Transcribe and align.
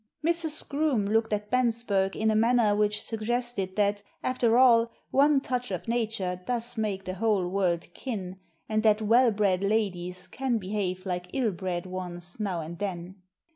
Mrs. 0.25 0.67
Groome 0.67 1.05
looked 1.05 1.31
at 1.31 1.51
Bensberg 1.51 2.15
in 2.15 2.31
a 2.31 2.35
manner 2.35 2.75
which 2.75 3.03
suggested 3.03 3.75
that, 3.75 4.01
after 4.23 4.57
all, 4.57 4.89
one 5.11 5.39
touch 5.41 5.69
of 5.69 5.87
nature 5.87 6.41
does 6.43 6.75
make 6.75 7.05
the 7.05 7.13
whole 7.13 7.47
world 7.47 7.85
kin, 7.93 8.39
and 8.67 8.81
that 8.81 9.03
well 9.03 9.29
bred 9.29 9.63
ladies 9.63 10.25
can 10.25 10.57
behave 10.57 11.05
like 11.05 11.27
ill 11.33 11.51
bred 11.51 11.85
ones 11.85 12.39
now 12.39 12.61
and 12.61 12.79
then. 12.79 13.17